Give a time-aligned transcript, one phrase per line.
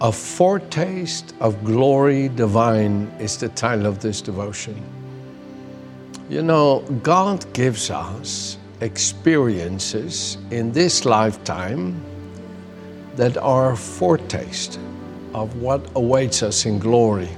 [0.00, 4.82] A foretaste of glory divine is the title of this devotion.
[6.28, 12.02] You know, God gives us experiences in this lifetime
[13.16, 14.80] that are a foretaste
[15.34, 17.28] of what awaits us in glory.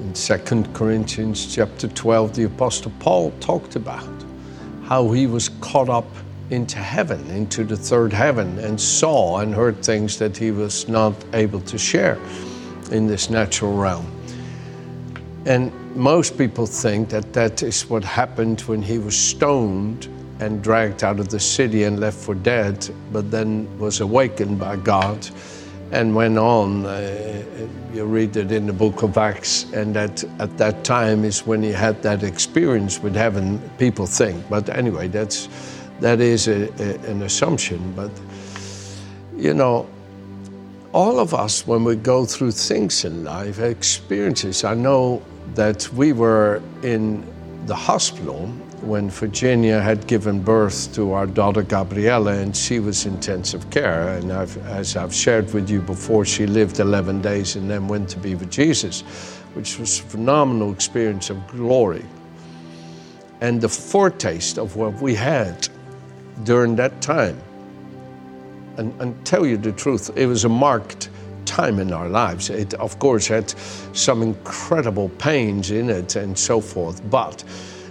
[0.00, 4.08] In 2 Corinthians chapter 12, the Apostle Paul talked about
[4.84, 6.06] how he was caught up
[6.50, 11.14] into heaven, into the third heaven, and saw and heard things that he was not
[11.32, 12.18] able to share
[12.90, 14.06] in this natural realm.
[15.44, 20.08] And most people think that that is what happened when he was stoned
[20.40, 24.76] and dragged out of the city and left for dead, but then was awakened by
[24.76, 25.26] God
[25.92, 26.84] and went on.
[26.84, 27.42] Uh,
[27.94, 31.62] you read it in the book of Acts, and that at that time is when
[31.62, 34.48] he had that experience with heaven, people think.
[34.50, 35.48] But anyway, that's
[36.00, 37.92] that is a, a, an assumption.
[37.94, 38.10] But,
[39.36, 39.88] you know,
[40.92, 45.22] all of us, when we go through things in life, experiences, I know
[45.54, 47.24] that we were in
[47.66, 48.46] the hospital
[48.82, 54.08] when Virginia had given birth to our daughter Gabriella, and she was in intensive care.
[54.16, 58.08] And I've, as I've shared with you before, she lived 11 days and then went
[58.10, 59.00] to be with Jesus,
[59.54, 62.04] which was a phenomenal experience of glory.
[63.40, 65.68] And the foretaste of what we had
[66.44, 67.40] during that time.
[68.76, 71.08] And, and tell you the truth, it was a marked
[71.46, 72.50] time in our lives.
[72.50, 73.50] It, of course, had
[73.94, 77.08] some incredible pains in it and so forth.
[77.08, 77.42] But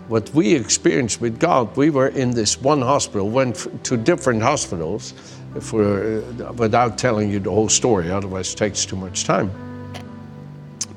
[0.08, 5.14] what we experienced with God, we were in this one hospital, went to different hospitals,
[5.60, 9.50] for, uh, without telling you the whole story, otherwise, it takes too much time.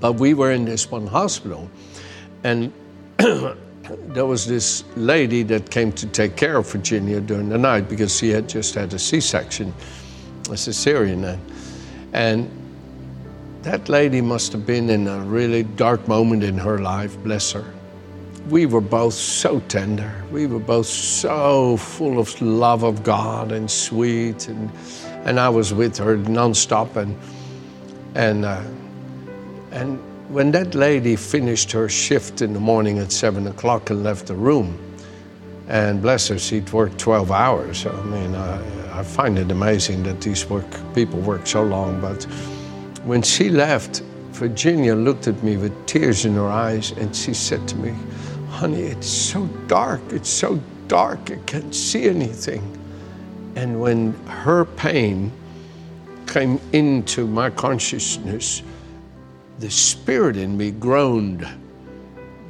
[0.01, 1.71] But we were in this one hospital,
[2.45, 2.73] and
[4.09, 8.17] there was this lady that came to take care of Virginia during the night because
[8.17, 9.73] she had just had a C-section,
[10.47, 11.39] a cesarean,
[12.13, 12.51] and
[13.63, 17.19] that lady must have been in a really dark moment in her life.
[17.23, 17.65] Bless her.
[18.49, 20.25] We were both so tender.
[20.31, 24.71] We were both so full of love of God and sweet, and
[25.25, 27.19] and I was with her nonstop, and
[28.15, 28.63] and uh,
[29.73, 34.27] and when that lady finished her shift in the morning at seven o'clock and left
[34.27, 34.79] the room,
[35.69, 37.87] and bless her, she'd worked 12 hours.
[37.87, 42.01] I mean, I, I find it amazing that these work, people work so long.
[42.01, 42.25] But
[43.05, 44.03] when she left,
[44.33, 47.95] Virginia looked at me with tears in her eyes and she said to me,
[48.49, 50.01] Honey, it's so dark.
[50.11, 51.31] It's so dark.
[51.31, 52.63] I can't see anything.
[53.57, 55.33] And when her pain
[56.27, 58.63] came into my consciousness,
[59.59, 61.47] the spirit in me groaned.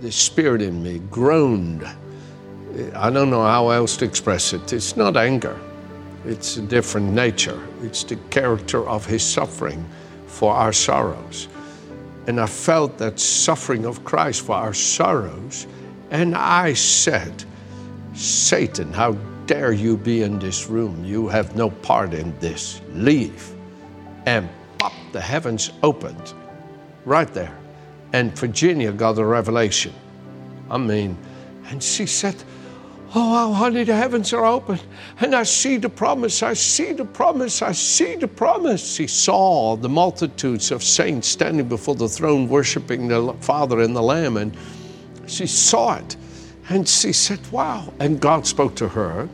[0.01, 1.87] The spirit in me groaned.
[2.95, 4.73] I don't know how else to express it.
[4.73, 5.59] It's not anger,
[6.25, 7.61] it's a different nature.
[7.83, 9.85] It's the character of his suffering
[10.27, 11.49] for our sorrows.
[12.27, 15.67] And I felt that suffering of Christ for our sorrows.
[16.11, 17.45] And I said,
[18.15, 19.13] Satan, how
[19.47, 21.03] dare you be in this room?
[21.05, 22.83] You have no part in this.
[22.93, 23.51] Leave.
[24.27, 24.49] And
[24.79, 26.35] pop, the heavens opened
[27.05, 27.57] right there.
[28.13, 29.93] And Virginia got a revelation.
[30.71, 31.17] I mean,
[31.67, 32.37] and she said,
[33.15, 34.79] Oh, honey, the heavens are open.
[35.21, 36.43] And I see the promise.
[36.43, 37.63] I see the promise.
[37.63, 38.97] I see the promise.
[38.97, 44.03] She saw the multitudes of saints standing before the throne, worshiping the Father and the
[44.03, 44.37] Lamb.
[44.37, 44.55] And
[45.27, 46.17] she saw it.
[46.69, 47.93] And she said, Wow.
[47.99, 49.27] And God spoke to her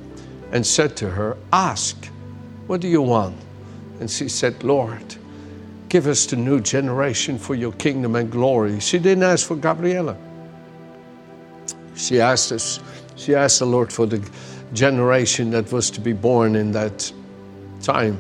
[0.53, 2.07] and said to her, Ask,
[2.69, 3.37] what do you want?
[3.99, 5.17] And she said, Lord,
[5.95, 8.81] Give us the new generation for your kingdom and glory.
[8.81, 10.17] She didn't ask for Gabriella.
[11.95, 12.81] She asked us,
[13.15, 14.21] she asked the Lord for the
[14.73, 17.13] generation that was to be born in that
[17.81, 18.19] time.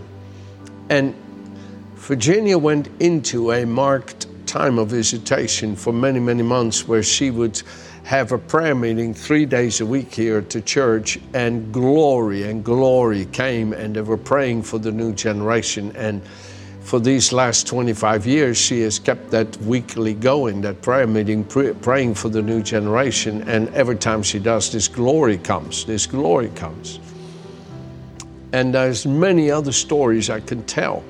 [0.89, 1.17] And
[1.97, 7.61] Virginia went into a marked time of visitation for many, many months where she would
[8.05, 12.63] have a prayer meeting three days a week here at the church, and glory and
[12.63, 15.91] glory came, and they were praying for the new generation.
[15.97, 16.23] And
[16.95, 21.73] for these last 25 years, she has kept that weekly going, that prayer meeting, pray,
[21.73, 23.43] praying for the new generation.
[23.49, 27.01] And every time she does, this glory comes, this glory comes.
[28.53, 31.03] And there's many other stories I can tell.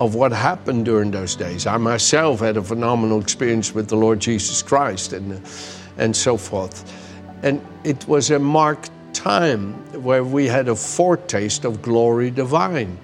[0.00, 1.66] of what happened during those days.
[1.66, 5.40] I myself had a phenomenal experience with the Lord Jesus Christ and,
[5.96, 6.84] and so forth.
[7.42, 9.72] And it was a marked time
[10.02, 12.98] where we had a foretaste of glory divine.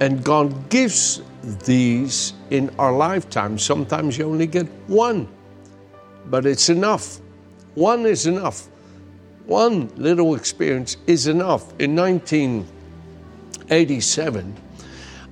[0.00, 1.22] And God gives
[1.64, 3.58] these in our lifetime.
[3.58, 5.26] Sometimes you only get one,
[6.26, 7.18] but it's enough.
[7.74, 8.68] One is enough.
[9.46, 11.72] One little experience is enough.
[11.78, 14.56] In 1987,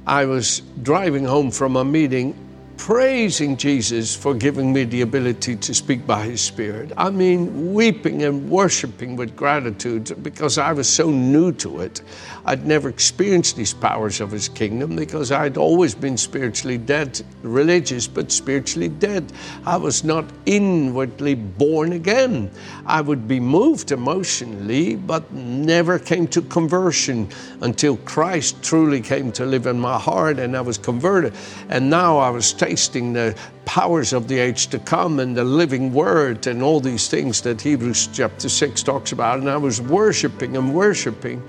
[0.07, 2.35] I was driving home from a meeting
[2.77, 6.93] praising Jesus for giving me the ability to speak by His Spirit.
[6.97, 12.03] I mean, weeping and worshiping with gratitude because I was so new to it.
[12.45, 18.07] I'd never experienced these powers of His kingdom because I'd always been spiritually dead, religious,
[18.07, 19.33] but spiritually dead.
[19.65, 22.51] I was not inwardly born again.
[22.85, 27.29] I would be moved emotionally, but never came to conversion
[27.63, 31.35] until Christ truly came to live in my heart and I was converted.
[31.69, 33.33] And now I was tasting the
[33.65, 37.61] powers of the age to come and the living word and all these things that
[37.61, 39.39] Hebrews chapter 6 talks about.
[39.39, 41.47] And I was worshiping and worshiping,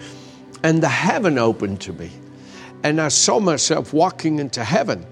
[0.62, 2.12] and the heaven opened to me.
[2.84, 5.08] And I saw myself walking into heaven.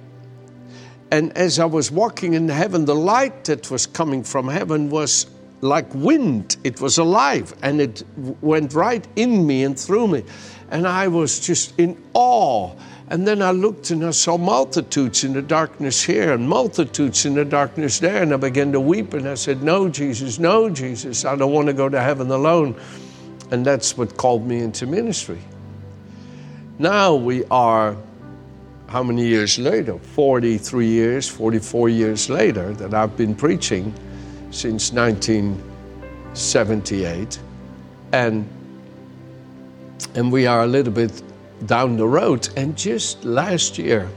[1.10, 5.26] And as I was walking in heaven, the light that was coming from heaven was
[5.66, 6.58] like wind.
[6.64, 8.04] It was alive and it
[8.42, 10.24] went right in me and through me.
[10.72, 12.74] And I was just in awe
[13.08, 17.36] and then I looked and I saw multitudes in the darkness here and multitudes in
[17.36, 18.24] the darkness there.
[18.24, 21.68] And I began to weep and I said, No, Jesus, no, Jesus, I don't want
[21.68, 22.76] to go to heaven alone.
[23.52, 25.40] And that's what called me into ministry.
[26.80, 27.96] Now we are,
[28.88, 30.00] how many years later?
[30.00, 33.94] 43 years, 44 years later that I've been preaching
[34.52, 37.40] since 1978.
[38.12, 38.50] And,
[40.16, 41.22] and we are a little bit
[41.66, 42.48] down the road.
[42.56, 44.10] And just last year,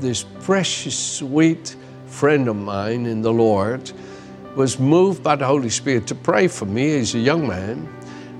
[0.00, 1.76] this precious, sweet
[2.06, 3.90] friend of mine in the Lord
[4.54, 6.96] was moved by the Holy Spirit to pray for me.
[6.96, 7.88] He's a young man.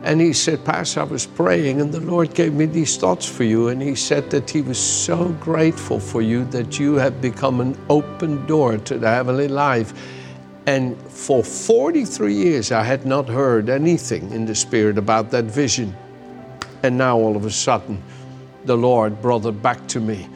[0.02, 3.43] And he said, Pastor, I was praying, and the Lord gave me these thoughts for
[3.43, 3.69] you.
[3.69, 7.76] And he said that he was so grateful for you that you have become an
[7.88, 9.93] open door to the heavenly life.
[10.67, 15.95] And for 43 years, I had not heard anything in the Spirit about that vision.
[16.83, 18.03] And now all of a sudden,
[18.65, 20.29] the Lord brought it back to me.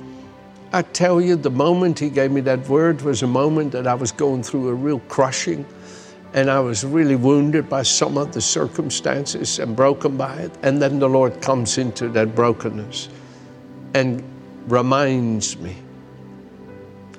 [0.73, 3.94] I tell you, the moment He gave me that word was a moment that I
[3.94, 5.67] was going through a real crushing
[6.32, 10.53] and I was really wounded by some of the circumstances and broken by it.
[10.62, 13.09] And then the Lord comes into that brokenness
[13.94, 14.23] and
[14.69, 15.77] reminds me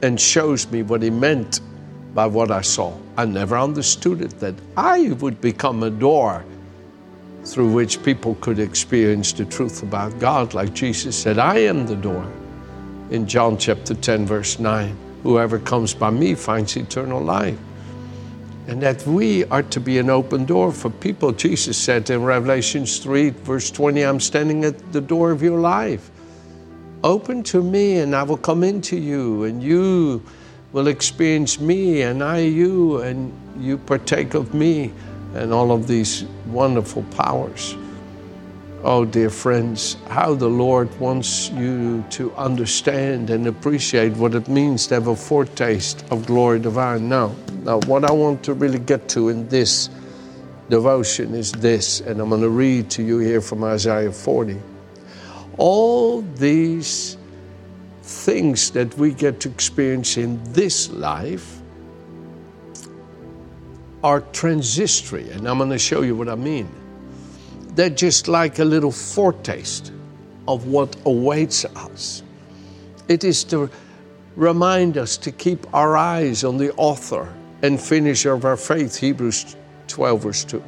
[0.01, 1.59] and shows me what He meant
[2.13, 2.97] by what I saw.
[3.17, 6.43] I never understood it that I would become a door
[7.43, 11.95] through which people could experience the truth about God, like Jesus said, I am the
[11.95, 12.31] door.
[13.09, 17.57] In John chapter 10, verse 9, whoever comes by me finds eternal life.
[18.67, 21.31] And that we are to be an open door for people.
[21.31, 26.11] Jesus said in Revelations 3, verse 20, I'm standing at the door of your life.
[27.03, 30.23] Open to me, and I will come into you, and you
[30.73, 34.91] will experience me, and I you, and you partake of me
[35.33, 37.75] and all of these wonderful powers.
[38.83, 44.87] Oh, dear friends, how the Lord wants you to understand and appreciate what it means
[44.87, 47.07] to have a foretaste of glory divine.
[47.07, 49.91] Now, now, what I want to really get to in this
[50.69, 54.59] devotion is this, and I'm going to read to you here from Isaiah 40.
[55.57, 57.17] All these
[58.11, 61.61] things that we get to experience in this life
[64.03, 66.69] are transitory, and I'm going to show you what I mean.
[67.75, 69.93] They're just like a little foretaste
[70.47, 72.23] of what awaits us.
[73.07, 73.69] It is to
[74.35, 79.55] remind us to keep our eyes on the author and finisher of our faith, Hebrews
[79.87, 80.63] 12, verse 2,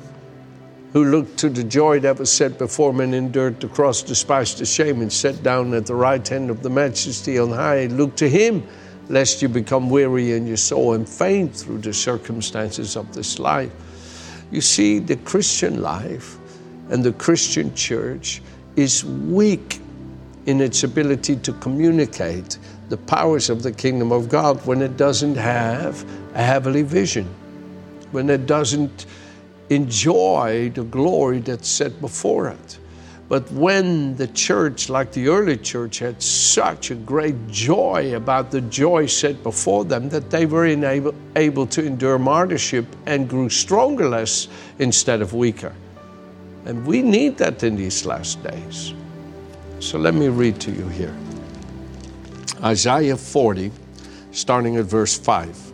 [0.94, 4.60] who looked to the joy that was set before him and endured the cross, despised
[4.60, 7.88] the shame, and sat down at the right hand of the majesty on high.
[7.88, 8.64] Look to him
[9.10, 13.72] lest you become weary in your soul and faint through the circumstances of this life.
[14.52, 16.38] You see, the Christian life
[16.90, 18.42] and the Christian church
[18.76, 19.80] is weak
[20.46, 22.60] in its ability to communicate
[22.90, 27.26] the powers of the kingdom of God when it doesn't have a heavenly vision,
[28.12, 29.08] when it doesn't
[29.70, 32.80] enjoy the glory that's set before it.
[33.30, 38.62] But when the church, like the early church, had such a great joy about the
[38.62, 44.10] joy set before them that they were able, able to endure martyrship and grew stronger
[44.10, 45.74] less instead of weaker.
[46.66, 48.94] And we need that in these last days.
[49.80, 51.16] So let me read to you here.
[52.64, 53.72] Isaiah 40,
[54.32, 55.72] starting at verse 5.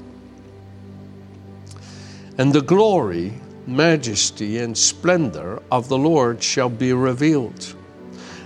[2.37, 3.33] And the glory,
[3.69, 7.75] majesty, and splendor of the Lord shall be revealed,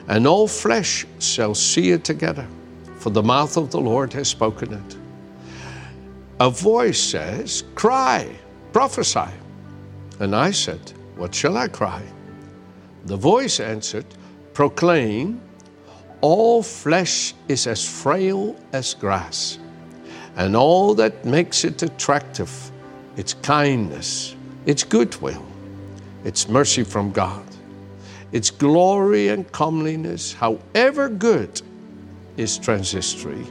[0.07, 2.47] and all flesh shall see it together,
[2.97, 4.97] for the mouth of the Lord has spoken it.
[6.39, 8.29] A voice says, Cry,
[8.71, 9.31] prophesy.
[10.19, 12.03] And I said, What shall I cry?
[13.05, 14.05] The voice answered,
[14.53, 15.41] Proclaim,
[16.21, 19.59] all flesh is as frail as grass,
[20.37, 22.71] and all that makes it attractive
[23.17, 25.45] its kindness, its goodwill,
[26.23, 27.45] its mercy from God,
[28.31, 31.61] its glory and comeliness, however good,
[32.37, 33.45] is transitory,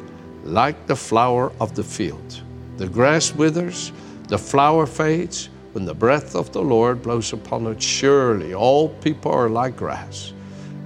[0.45, 2.43] like the flower of the field.
[2.79, 3.93] The grass withers,
[4.29, 7.83] the flower fades, when the breath of the Lord blows upon it.
[7.83, 10.33] Surely all people are like grass.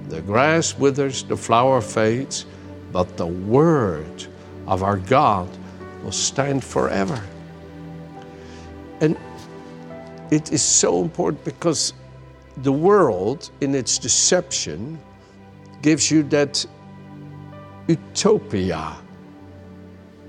[0.09, 2.45] The grass withers, the flower fades,
[2.91, 4.25] but the word
[4.65, 5.49] of our God
[6.03, 7.21] will stand forever.
[9.01, 9.17] And
[10.31, 11.93] it is so important because
[12.57, 14.99] the world, in its deception,
[15.81, 16.65] gives you that
[17.87, 18.97] utopia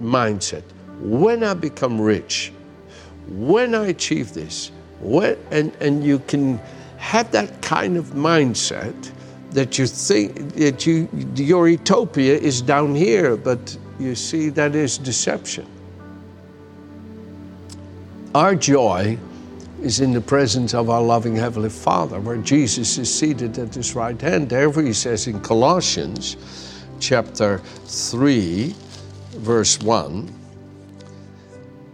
[0.01, 0.63] mindset.
[1.01, 2.53] When I become rich,
[3.29, 6.59] when I achieve this, when, and, and you can
[6.99, 9.13] have that kind of mindset
[9.51, 14.99] that you think that you, your utopia is down here, but you see that is
[14.99, 15.67] deception.
[18.35, 19.19] Our joy
[19.83, 23.95] is in the presence of our loving Heavenly Father, where Jesus is seated at his
[23.95, 24.49] right hand.
[24.49, 26.37] Therefore, he says in Colossians
[26.99, 28.75] chapter 3,
[29.37, 30.33] verse 1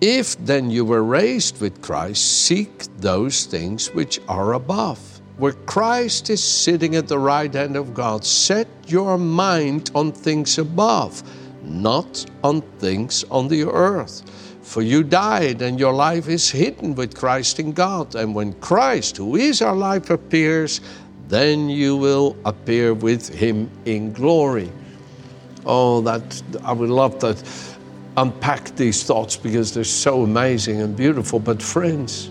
[0.01, 6.31] If then you were raised with Christ, seek those things which are above, where Christ
[6.31, 8.25] is sitting at the right hand of God.
[8.25, 11.23] Set your mind on things above,
[11.63, 14.23] not on things on the earth.
[14.65, 18.15] For you died, and your life is hidden with Christ in God.
[18.15, 20.81] And when Christ, who is our life, appears,
[21.29, 24.73] then you will appear with him in glory.
[25.67, 27.37] Oh, that I would love to
[28.17, 31.39] unpack these thoughts because they're so amazing and beautiful.
[31.39, 32.31] But, friends,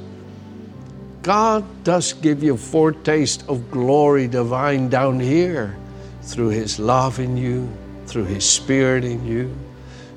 [1.21, 5.77] God does give you a foretaste of glory divine down here
[6.23, 7.69] through His love in you,
[8.07, 9.55] through His Spirit in you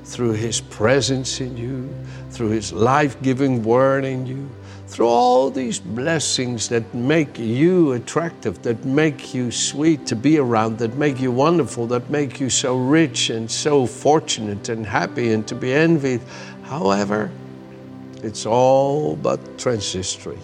[0.07, 1.93] through His presence in you,
[2.31, 4.49] through His life giving word in you,
[4.87, 10.77] through all these blessings that make you attractive, that make you sweet to be around,
[10.77, 15.45] that make you wonderful, that make you so rich and so fortunate and happy and
[15.45, 16.21] to be envied.
[16.63, 17.29] However,
[18.23, 20.39] it's all but transitory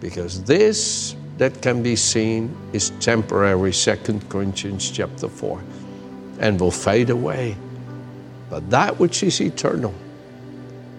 [0.00, 5.62] because this that can be seen is temporary, 2 Corinthians chapter 4,
[6.40, 7.56] and will fade away.
[8.52, 9.94] But that which is eternal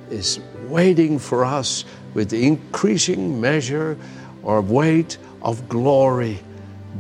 [0.10, 3.96] is waiting for us with the increasing measure
[4.42, 6.40] or weight of glory,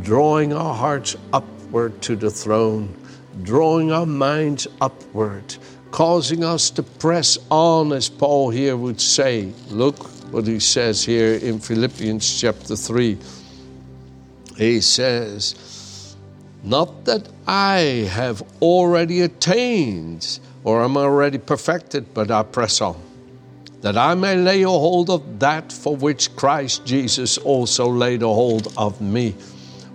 [0.03, 2.95] drawing our hearts upward to the throne,
[3.41, 5.55] drawing our minds upward,
[5.89, 9.51] causing us to press on, as Paul here would say.
[9.72, 13.17] Look what he says here in Philippians chapter 3.
[14.57, 15.55] He says,
[16.63, 22.96] Not that I have already attained or am already perfected, but I press on,
[23.82, 28.27] that I may lay a hold of that for which Christ Jesus also laid a
[28.27, 29.36] hold of me.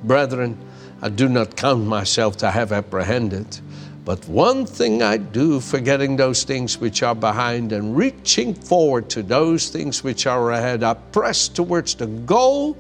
[0.04, 0.58] Brethren,
[1.00, 3.60] I do not count myself to have apprehended.
[4.04, 9.22] But one thing I do, forgetting those things which are behind and reaching forward to
[9.22, 12.74] those things which are ahead, I press towards the goal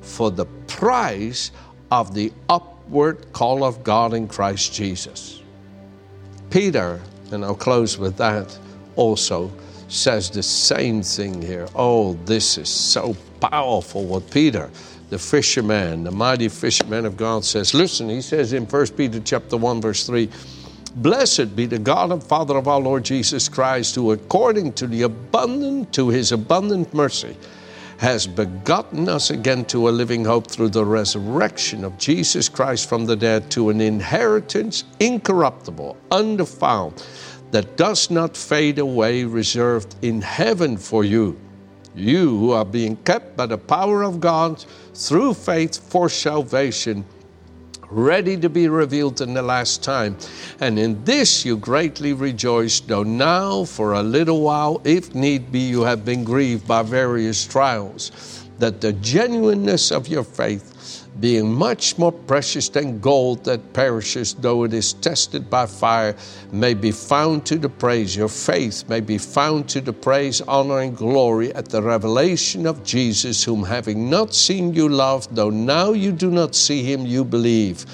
[0.00, 1.50] for the prize
[1.90, 2.32] of the
[2.86, 5.42] upward call of God in Christ Jesus.
[6.50, 7.00] Peter
[7.32, 8.56] and I'll close with that,
[8.96, 9.50] also
[9.88, 11.68] says the same thing here.
[11.74, 14.70] Oh, this is so powerful what Peter,
[15.10, 17.74] the fisherman, the mighty fisherman of God says.
[17.74, 20.28] Listen, he says in 1 Peter chapter 1, verse 3,
[20.96, 25.02] Blessed be the God and Father of our Lord Jesus Christ, who according to the
[25.02, 27.36] abundant, to his abundant mercy,
[28.04, 33.06] has begotten us again to a living hope through the resurrection of Jesus Christ from
[33.06, 37.02] the dead to an inheritance incorruptible, undefiled,
[37.50, 41.40] that does not fade away, reserved in heaven for you.
[41.94, 47.06] You who are being kept by the power of God through faith for salvation
[47.94, 50.16] ready to be revealed in the last time.
[50.60, 55.60] And in this you greatly rejoice, though now for a little while, if need be,
[55.60, 61.96] you have been grieved by various trials, that the genuineness of your faith, being much
[61.96, 66.16] more precious than gold that perishes, though it is tested by fire,
[66.50, 68.16] may be found to the praise.
[68.16, 72.82] Your faith may be found to the praise, honor, and glory at the revelation of
[72.84, 77.24] Jesus, whom having not seen you love, though now you do not see him, you
[77.24, 77.86] believe.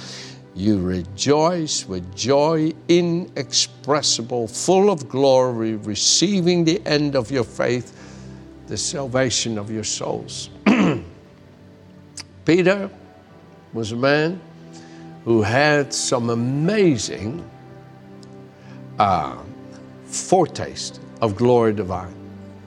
[0.54, 7.96] You rejoice with joy inexpressible, full of glory, receiving the end of your faith,
[8.70, 10.48] the salvation of your souls.
[12.44, 12.88] Peter
[13.72, 14.40] was a man
[15.24, 17.44] who had some amazing
[19.00, 19.36] uh,
[20.04, 22.14] foretaste of glory divine.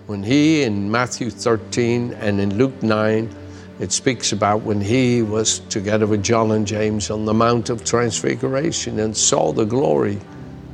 [0.08, 3.34] When he, in Matthew 13 and in Luke 9,
[3.80, 7.86] it speaks about when he was together with John and James on the Mount of
[7.86, 10.20] Transfiguration and saw the glory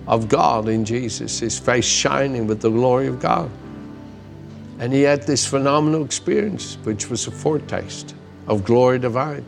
[0.08, 3.52] of God in Jesus, his face shining with the glory of God.
[4.80, 8.16] And he had this phenomenal experience, which was a foretaste
[8.48, 9.46] of glory divine.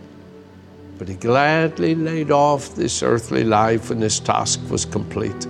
[0.98, 5.46] But he gladly laid off this earthly life when his task was complete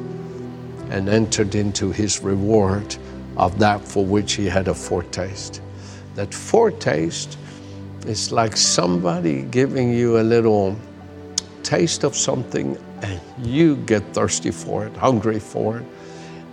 [0.92, 2.96] and entered into his reward
[3.38, 5.62] of that for which he had a foretaste.
[6.16, 7.38] That foretaste
[8.06, 10.78] is like somebody giving you a little
[11.64, 15.86] taste of something and you get thirsty for it, hungry for it,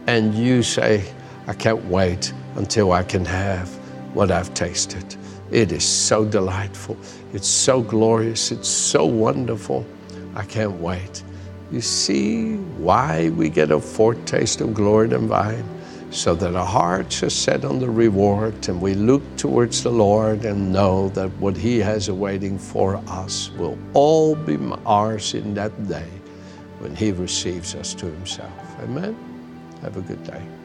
[0.07, 1.05] and you say,
[1.47, 3.69] I can't wait until I can have
[4.15, 5.17] what I've tasted.
[5.51, 6.97] It is so delightful.
[7.33, 8.51] It's so glorious.
[8.51, 9.87] It's so wonderful.
[10.35, 11.23] I can't wait.
[11.71, 15.65] You see why we get a foretaste of glory divine?
[16.11, 20.45] So that our hearts are set on the reward and we look towards the Lord
[20.47, 25.87] and know that what He has awaiting for us will all be ours in that
[25.87, 26.09] day
[26.81, 28.81] when He receives us to Himself.
[28.81, 29.15] Amen.
[29.83, 30.58] Have a good day.